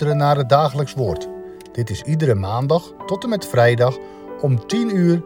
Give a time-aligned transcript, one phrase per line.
[0.00, 1.28] luisteren naar het dagelijks woord.
[1.72, 3.98] Dit is iedere maandag tot en met vrijdag
[4.40, 5.22] om 10 uur,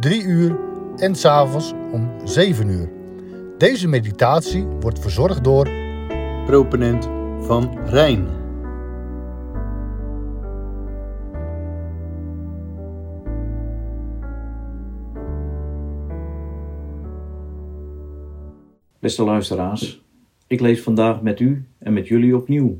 [0.00, 0.58] 3 uur
[0.96, 2.90] en s'avonds om 7 uur.
[3.58, 5.68] Deze meditatie wordt verzorgd door
[6.46, 7.08] proponent
[7.40, 8.28] van Rijn.
[18.98, 20.02] Beste luisteraars,
[20.46, 22.78] ik lees vandaag met u en met jullie opnieuw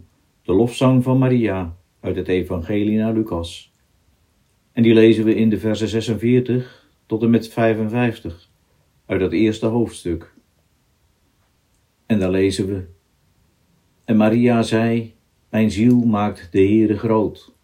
[0.51, 3.73] de lofzang van Maria uit het Evangelie naar Lucas.
[4.73, 8.51] En die lezen we in de versen 46 tot en met 55
[9.07, 10.35] uit dat eerste hoofdstuk.
[12.07, 12.85] En daar lezen we:
[14.05, 15.15] En Maria zei:
[15.51, 17.55] Mijn ziel maakt de Heere groot,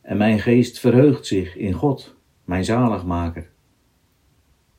[0.00, 3.50] en mijn geest verheugt zich in God, mijn zaligmaker,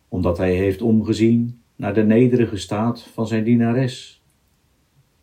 [0.08, 4.24] omdat hij heeft omgezien naar de nederige staat van zijn dienares.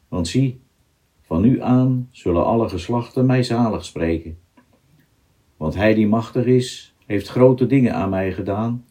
[0.09, 0.63] Want zie,
[1.27, 4.38] van nu aan zullen alle geslachten mij zalig spreken.
[5.57, 8.85] Want hij die machtig is, heeft grote dingen aan mij gedaan,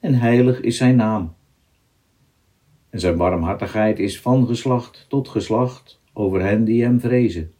[0.00, 1.34] en heilig is zijn naam.
[2.90, 7.52] En zijn barmhartigheid is van geslacht tot geslacht over hen die hem vrezen.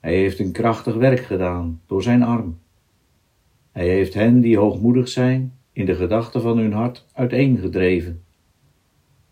[0.00, 2.58] Hij heeft een krachtig werk gedaan door zijn arm.
[3.72, 8.24] Hij heeft hen die hoogmoedig zijn in de gedachten van hun hart uiteengedreven.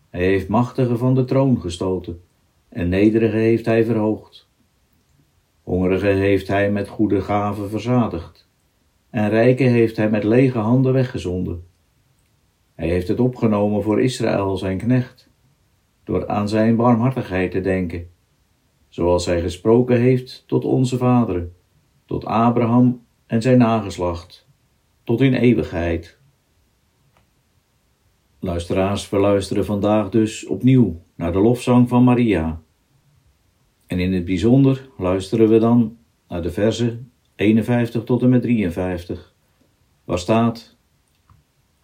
[0.09, 2.21] Hij heeft machtigen van de troon gestoten
[2.69, 4.49] en nederigen heeft hij verhoogd.
[5.61, 8.49] Hongerigen heeft hij met goede gaven verzadigd
[9.09, 11.67] en rijken heeft hij met lege handen weggezonden.
[12.75, 15.29] Hij heeft het opgenomen voor Israël, zijn knecht,
[16.03, 18.09] door aan zijn barmhartigheid te denken,
[18.87, 21.55] zoals hij gesproken heeft tot onze vaderen,
[22.05, 24.47] tot Abraham en zijn nageslacht,
[25.03, 26.18] tot in eeuwigheid.
[28.41, 32.61] Luisteraars, we luisteren vandaag dus opnieuw naar de lofzang van Maria.
[33.87, 39.33] En in het bijzonder luisteren we dan naar de versen 51 tot en met 53,
[40.03, 40.77] waar staat: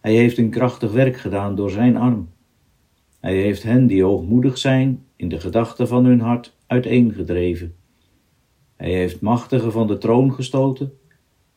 [0.00, 2.28] Hij heeft een krachtig werk gedaan door zijn arm.
[3.20, 7.74] Hij heeft hen die hoogmoedig zijn in de gedachten van hun hart uiteengedreven.
[8.76, 10.92] Hij heeft machtigen van de troon gestoten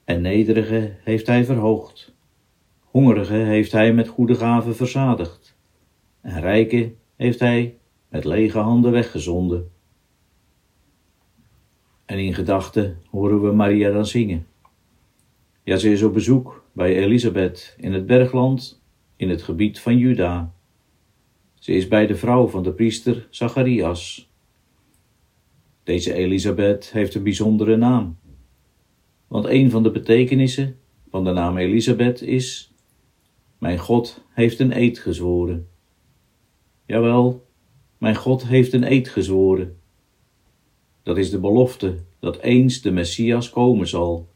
[0.03, 2.17] en nederigen heeft hij verhoogd.
[2.91, 5.57] Hongerigen heeft hij met goede gaven verzadigd,
[6.21, 7.77] en rijken heeft hij
[8.07, 9.71] met lege handen weggezonden.
[12.05, 14.47] En in gedachten horen we Maria dan zingen.
[15.63, 18.81] Ja, ze is op bezoek bij Elisabeth in het bergland
[19.15, 20.53] in het gebied van Juda.
[21.53, 24.31] Ze is bij de vrouw van de priester Zacharias.
[25.83, 28.17] Deze Elisabeth heeft een bijzondere naam,
[29.27, 30.79] want een van de betekenissen
[31.09, 32.68] van de naam Elisabeth is
[33.59, 35.67] mijn God heeft een eed gezworen.
[36.85, 37.47] Jawel,
[37.97, 39.77] mijn God heeft een eed gezworen.
[41.03, 44.29] Dat is de belofte dat eens de Messias komen zal.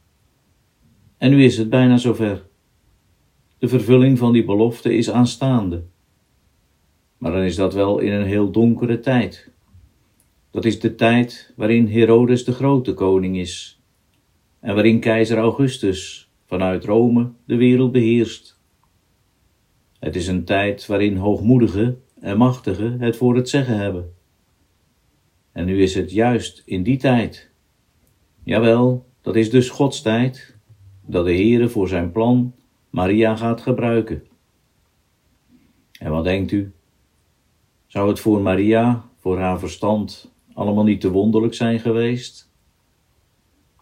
[1.17, 2.45] En nu is het bijna zover.
[3.57, 5.83] De vervulling van die belofte is aanstaande.
[7.17, 9.51] Maar dan is dat wel in een heel donkere tijd.
[10.51, 13.81] Dat is de tijd waarin Herodes de grote koning is
[14.59, 18.52] en waarin keizer Augustus vanuit Rome de wereld beheerst.
[20.03, 24.13] Het is een tijd waarin hoogmoedigen en machtigen het voor het zeggen hebben.
[25.51, 27.51] En nu is het juist in die tijd,
[28.43, 30.57] jawel, dat is dus Gods tijd,
[31.05, 32.55] dat de Heere voor zijn plan
[32.89, 34.23] Maria gaat gebruiken.
[35.99, 36.71] En wat denkt u?
[37.87, 42.51] Zou het voor Maria, voor haar verstand, allemaal niet te wonderlijk zijn geweest?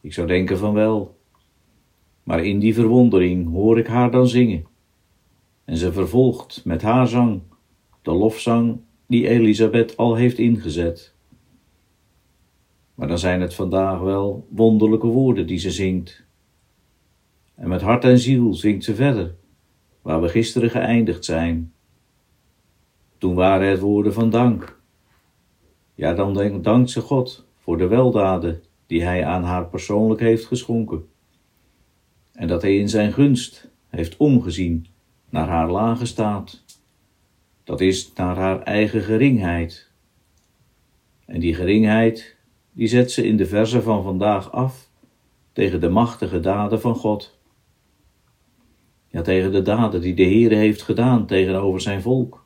[0.01, 1.17] Ik zou denken van wel.
[2.23, 4.69] Maar in die verwondering hoor ik haar dan zingen
[5.71, 7.41] en ze vervolgt met haar zang
[8.01, 11.13] de lofzang die Elisabeth al heeft ingezet.
[12.95, 16.25] Maar dan zijn het vandaag wel wonderlijke woorden die ze zingt.
[17.55, 19.35] En met hart en ziel zingt ze verder,
[20.01, 21.73] waar we gisteren geëindigd zijn.
[23.17, 24.81] Toen waren het woorden van dank.
[25.95, 31.07] Ja, dan dankt ze God voor de weldaden die Hij aan haar persoonlijk heeft geschonken.
[32.33, 34.90] En dat Hij in zijn gunst heeft omgezien
[35.31, 36.63] naar haar lage staat.
[37.63, 39.89] Dat is naar haar eigen geringheid.
[41.25, 42.35] En die geringheid,
[42.71, 44.89] die zet ze in de verse van vandaag af
[45.53, 47.39] tegen de machtige daden van God.
[49.07, 52.45] Ja, tegen de daden die de Heere heeft gedaan tegenover zijn volk.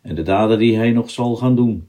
[0.00, 1.88] En de daden die hij nog zal gaan doen.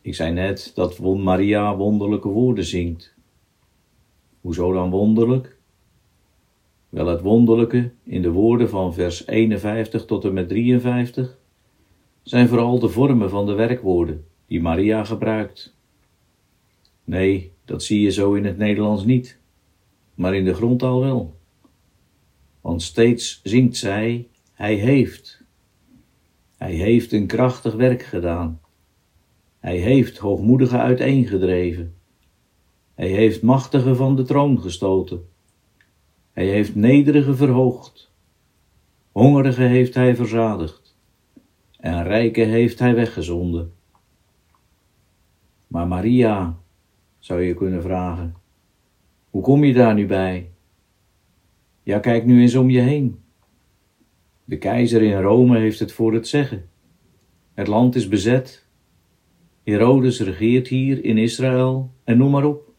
[0.00, 3.14] Ik zei net dat Maria wonderlijke woorden zingt.
[4.40, 5.59] Hoezo dan wonderlijk?
[6.90, 11.38] Wel het wonderlijke in de woorden van vers 51 tot en met 53
[12.22, 15.74] zijn vooral de vormen van de werkwoorden die Maria gebruikt.
[17.04, 19.38] Nee, dat zie je zo in het Nederlands niet,
[20.14, 21.38] maar in de grondtaal wel.
[22.60, 25.42] Want steeds zingt zij: Hij heeft.
[26.56, 28.60] Hij heeft een krachtig werk gedaan.
[29.58, 31.94] Hij heeft hoogmoedige uiteengedreven.
[32.94, 35.28] Hij heeft machtige van de troon gestoten.
[36.32, 38.12] Hij heeft nederige verhoogd.
[39.12, 40.96] Hongerige heeft hij verzadigd.
[41.76, 43.72] En rijke heeft hij weggezonden.
[45.66, 46.58] Maar Maria,
[47.18, 48.34] zou je kunnen vragen,
[49.30, 50.50] hoe kom je daar nu bij?
[51.82, 53.18] Ja, kijk nu eens om je heen.
[54.44, 56.68] De keizer in Rome heeft het voor het zeggen.
[57.54, 58.66] Het land is bezet.
[59.62, 62.72] Herodes regeert hier in Israël en noem maar op.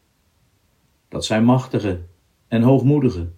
[1.07, 2.01] Dat zijn machtige
[2.47, 3.29] en hoogmoedige.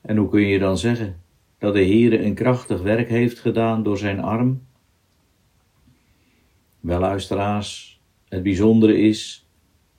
[0.00, 1.22] En hoe kun je dan zeggen
[1.58, 4.62] dat de Heere een krachtig werk heeft gedaan door zijn arm?
[6.80, 9.48] Wel, luisteraars, het bijzondere is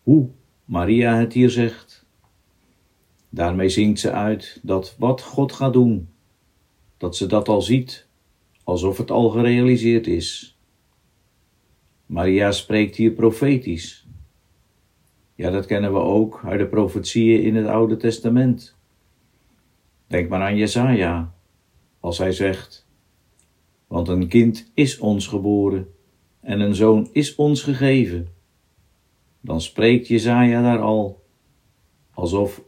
[0.03, 0.29] hoe
[0.65, 2.05] Maria het hier zegt.
[3.29, 6.09] Daarmee zingt ze uit dat wat God gaat doen,
[6.97, 8.07] dat ze dat al ziet,
[8.63, 10.57] alsof het al gerealiseerd is.
[12.05, 14.07] Maria spreekt hier profetisch.
[15.35, 18.79] Ja, dat kennen we ook uit de profetieën in het Oude Testament.
[20.11, 21.33] Denk maar aan Jesaja,
[21.99, 22.87] als hij zegt:
[23.87, 25.93] Want een kind is ons geboren
[26.39, 28.27] en een zoon is ons gegeven.
[29.41, 31.23] Dan spreekt Jesaja daar al,
[32.13, 32.61] alsof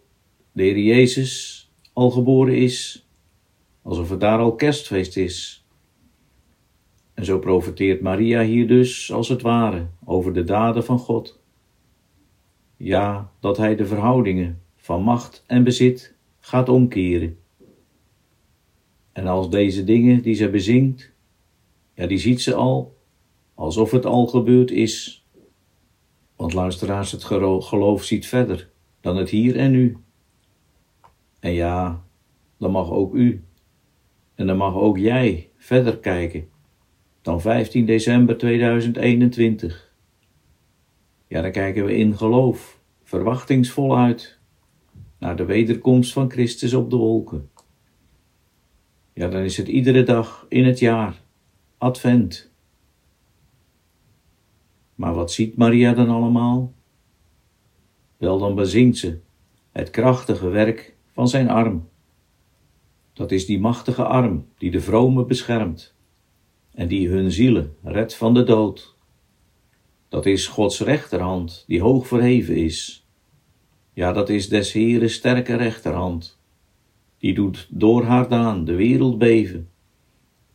[0.52, 3.08] de Heer Jezus al geboren is,
[3.82, 5.66] alsof het daar al kerstfeest is.
[7.14, 11.40] En zo profeteert Maria hier dus, als het ware, over de daden van God.
[12.78, 16.13] Ja, dat Hij de verhoudingen van macht en bezit
[16.46, 17.38] gaat omkeren.
[19.12, 21.12] En als deze dingen die ze bezingt,
[21.94, 22.98] ja, die ziet ze al,
[23.54, 25.26] alsof het al gebeurd is.
[26.36, 28.70] Want luisteraars, het geloof ziet verder
[29.02, 29.98] dan het hier en nu.
[31.40, 32.04] En ja,
[32.58, 33.44] dan mag ook u
[34.36, 36.50] en dan mag ook jij verder kijken
[37.22, 39.94] dan 15 december 2021.
[41.28, 44.42] Ja, dan kijken we in geloof, verwachtingsvol uit
[45.24, 47.50] naar de wederkomst van Christus op de wolken.
[49.14, 51.22] Ja, dan is het iedere dag in het jaar
[51.78, 52.52] Advent.
[54.96, 56.74] Maar wat ziet Maria dan allemaal?
[58.18, 59.20] Wel, dan bezingt ze
[59.72, 61.90] het krachtige werk van zijn arm.
[63.14, 65.96] Dat is die machtige arm die de vrome beschermt
[66.72, 68.98] en die hun zielen redt van de dood.
[70.10, 73.03] Dat is Gods rechterhand die hoog verheven is.
[73.94, 76.40] Ja, dat is des Heeren sterke rechterhand.
[77.18, 79.70] Die doet door haar daan de wereld beven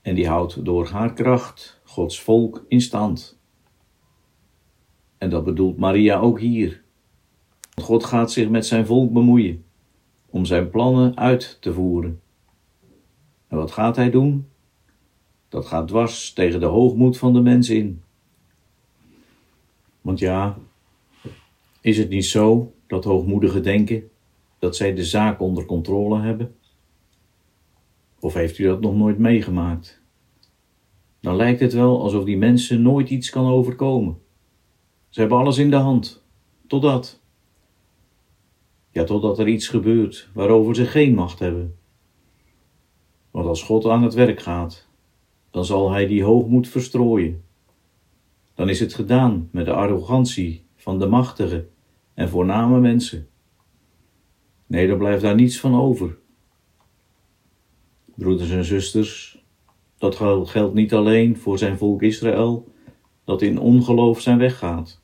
[0.02, 3.38] en die houdt door haar kracht Gods volk in stand.
[5.18, 6.82] En dat bedoelt Maria ook hier.
[7.74, 9.64] God gaat zich met zijn volk bemoeien
[10.26, 12.20] om zijn plannen uit te voeren.
[13.48, 14.48] En wat gaat hij doen?
[15.48, 18.02] Dat gaat dwars tegen de hoogmoed van de mens in.
[20.00, 20.58] Want ja,
[21.80, 24.10] is het niet zo dat hoogmoedigen denken
[24.58, 26.56] dat zij de zaak onder controle hebben?
[28.20, 30.02] Of heeft u dat nog nooit meegemaakt?
[31.20, 34.18] Dan lijkt het wel alsof die mensen nooit iets kan overkomen.
[35.08, 36.24] Ze hebben alles in de hand,
[36.66, 37.20] totdat.
[38.90, 41.76] Ja, totdat er iets gebeurt waarover ze geen macht hebben.
[43.30, 44.88] Want als God aan het werk gaat,
[45.50, 47.44] dan zal Hij die hoogmoed verstrooien.
[48.54, 51.68] Dan is het gedaan met de arrogantie van de machtige
[52.18, 53.28] en voorname mensen.
[54.66, 56.18] Nee, er blijft daar niets van over.
[58.14, 59.44] Broeders en zusters,
[59.98, 60.16] dat
[60.48, 62.72] geldt niet alleen voor zijn volk Israël,
[63.24, 65.02] dat in ongeloof zijn weg gaat.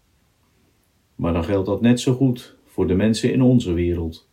[1.15, 4.29] Maar dan geldt dat net zo goed voor de mensen in onze wereld.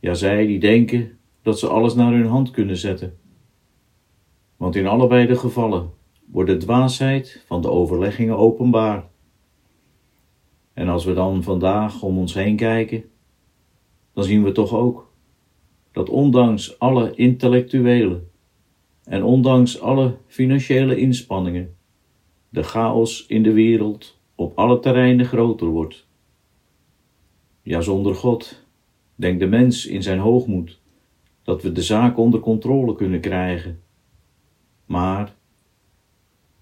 [0.00, 3.18] Ja, zij die denken dat ze alles naar hun hand kunnen zetten.
[4.56, 5.90] Want in allebei de gevallen
[6.26, 9.10] wordt de dwaasheid van de overleggingen openbaar.
[10.72, 13.04] En als we dan vandaag om ons heen kijken,
[14.12, 15.10] dan zien we toch ook
[15.92, 18.22] dat ondanks alle intellectuele
[19.04, 21.76] en ondanks alle financiële inspanningen
[22.48, 26.06] de chaos in de wereld op alle terreinen groter wordt.
[27.62, 28.64] Ja, zonder God
[29.14, 30.80] denkt de mens in zijn hoogmoed
[31.42, 33.82] dat we de zaak onder controle kunnen krijgen.
[34.84, 35.34] Maar,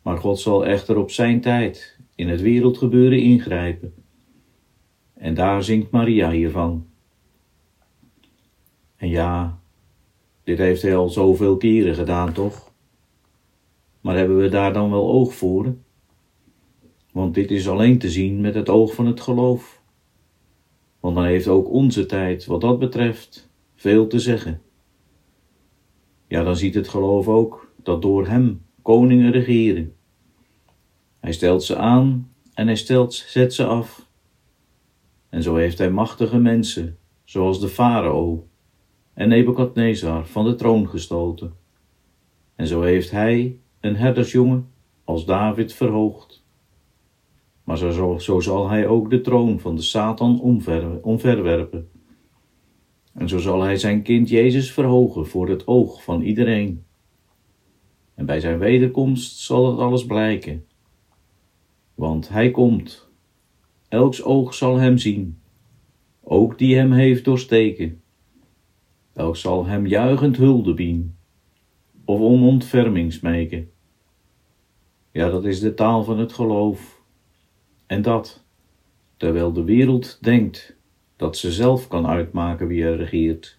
[0.02, 3.94] maar God zal echter op zijn tijd in het wereldgebeuren ingrijpen.
[5.14, 6.86] En daar zingt Maria hiervan.
[8.96, 9.60] En ja,
[10.44, 12.72] dit heeft hij al zoveel keren gedaan, toch?
[14.00, 15.74] Maar hebben we daar dan wel oog voor?
[17.12, 19.82] Want dit is alleen te zien met het oog van het geloof.
[21.00, 24.62] Want dan heeft ook onze tijd, wat dat betreft, veel te zeggen.
[26.26, 29.94] Ja, dan ziet het geloof ook dat door hem koningen regeren.
[31.20, 34.08] Hij stelt ze aan en hij stelt, zet ze af.
[35.28, 38.48] En zo heeft hij machtige mensen, zoals de farao
[39.14, 41.54] en Nebukadnezar van de troon gestoten.
[42.56, 44.68] En zo heeft hij een herdersjongen
[45.04, 46.44] als David verhoogd.
[47.64, 51.90] Maar zo, zo zal hij ook de troon van de Satan omver, omverwerpen.
[53.14, 56.84] En zo zal hij zijn kind Jezus verhogen voor het oog van iedereen.
[58.14, 60.64] En bij zijn wederkomst zal het alles blijken.
[62.00, 63.08] Want hij komt.
[63.88, 65.40] Elks oog zal hem zien,
[66.22, 68.02] ook die hem heeft doorsteken.
[69.12, 71.16] Elk zal hem juichend hulde bien,
[72.04, 73.70] of om ontferming smeken.
[75.12, 77.02] Ja, dat is de taal van het geloof.
[77.86, 78.44] En dat,
[79.16, 80.76] terwijl de wereld denkt
[81.16, 83.58] dat ze zelf kan uitmaken wie er regeert.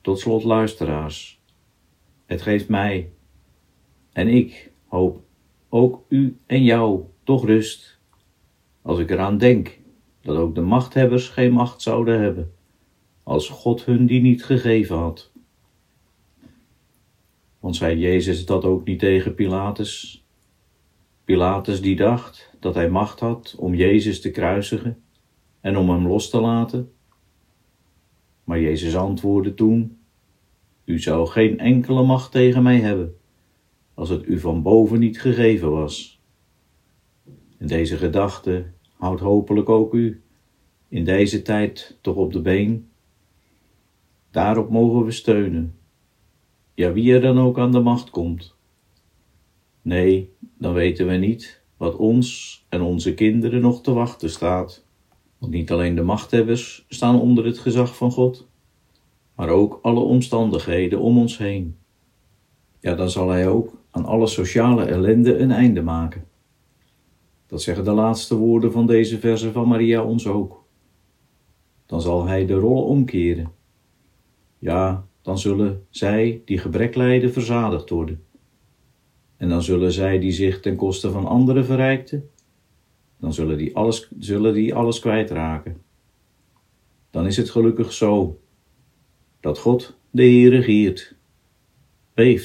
[0.00, 1.42] Tot slot, luisteraars,
[2.26, 3.12] het geeft mij
[4.12, 5.28] en ik hoop
[5.70, 7.98] ook u en jou toch rust,
[8.82, 9.78] als ik eraan denk
[10.22, 12.52] dat ook de machthebbers geen macht zouden hebben,
[13.22, 15.32] als God hun die niet gegeven had.
[17.60, 20.24] Want zei Jezus dat ook niet tegen Pilatus?
[21.24, 25.02] Pilatus die dacht dat hij macht had om Jezus te kruisigen
[25.60, 26.92] en om hem los te laten.
[28.44, 29.98] Maar Jezus antwoordde toen:
[30.84, 33.19] U zou geen enkele macht tegen mij hebben,
[33.94, 36.22] als het u van boven niet gegeven was.
[37.58, 40.22] En deze gedachte houdt hopelijk ook u
[40.88, 42.90] in deze tijd toch op de been.
[44.30, 45.78] Daarop mogen we steunen,
[46.74, 48.56] ja wie er dan ook aan de macht komt.
[49.82, 54.84] Nee, dan weten we niet wat ons en onze kinderen nog te wachten staat.
[55.38, 58.48] Want niet alleen de machthebbers staan onder het gezag van God,
[59.34, 61.79] maar ook alle omstandigheden om ons heen.
[62.80, 66.24] Ja, dan zal Hij ook aan alle sociale ellende een einde maken.
[67.46, 70.64] Dat zeggen de laatste woorden van deze verse van Maria ons ook.
[71.86, 73.52] Dan zal Hij de rollen omkeren.
[74.58, 78.24] Ja, dan zullen zij die gebrek lijden verzadigd worden.
[79.36, 82.30] En dan zullen zij die zich ten koste van anderen verrijkten,
[83.16, 85.82] dan zullen die alles, zullen die alles kwijtraken.
[87.10, 88.40] Dan is het gelukkig zo
[89.40, 91.14] dat God de Heer regeert.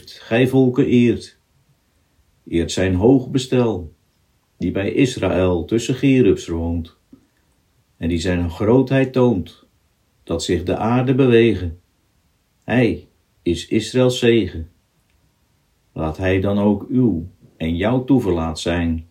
[0.03, 1.39] Gij volken eert.
[2.47, 3.93] Eert zijn hoog bestel,
[4.57, 6.97] die bij Israël tussen Gerubs woont,
[7.97, 9.65] en die zijn grootheid toont,
[10.23, 11.79] dat zich de aarde bewegen.
[12.63, 13.07] Hij
[13.41, 14.69] is Israëls zegen.
[15.91, 17.27] Laat hij dan ook uw
[17.57, 19.07] en jouw toeverlaat zijn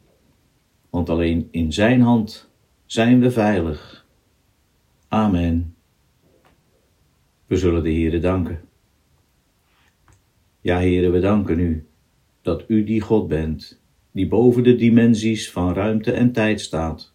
[0.95, 2.51] want alleen in Zijn hand
[2.87, 4.07] zijn we veilig.
[5.09, 5.75] Amen.
[7.47, 8.61] We zullen de Heere danken.
[10.65, 11.87] Ja, Heere, we danken u
[12.43, 13.81] dat u die God bent,
[14.13, 17.13] die boven de dimensies van ruimte en tijd staat.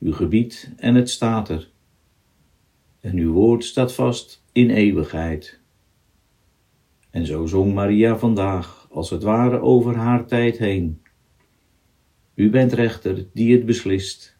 [0.00, 1.70] Uw gebied en het staat er.
[3.00, 5.60] En uw woord staat vast in eeuwigheid.
[7.10, 11.02] En zo zong Maria vandaag, als het ware over haar tijd heen.
[12.34, 14.36] U bent rechter die het beslist,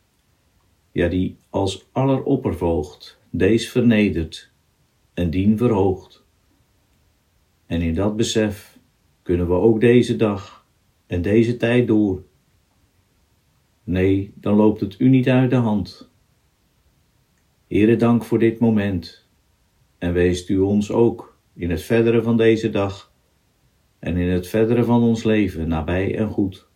[0.93, 4.51] ja die als alleroppervolgt deze vernedert
[5.15, 6.24] en dien verhoogt.
[7.67, 8.79] En in dat besef
[9.23, 10.67] kunnen we ook deze dag
[11.07, 12.23] en deze tijd door.
[13.85, 16.11] Nee, dan loopt het u niet uit de hand.
[17.69, 19.29] Heere, dank voor dit moment
[19.99, 23.13] en weest u ons ook in het verdere van deze dag
[23.99, 26.73] en in het verdere van ons leven nabij en goed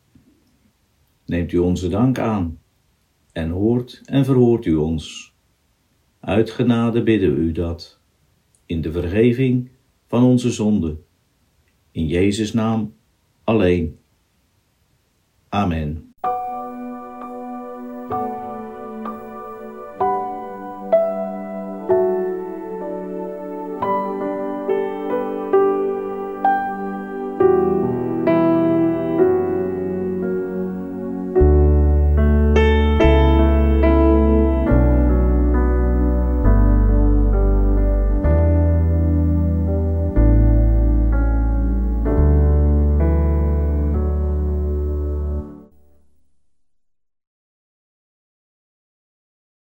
[1.28, 2.60] neemt u onze dank aan
[3.32, 5.34] en hoort en verhoort u ons.
[6.20, 8.00] Uit genade bidden we u dat,
[8.66, 9.70] in de vergeving
[10.08, 11.04] van onze zonden.
[11.90, 12.94] In Jezus' naam
[13.44, 13.98] alleen.
[15.48, 16.07] Amen.